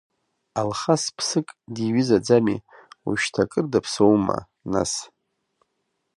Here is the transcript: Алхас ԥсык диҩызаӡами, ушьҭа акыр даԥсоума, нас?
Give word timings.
Алхас 0.59 1.03
ԥсык 1.15 1.47
диҩызаӡами, 1.73 2.57
ушьҭа 3.07 3.43
акыр 3.47 3.65
даԥсоума, 3.71 4.37
нас? 4.71 4.93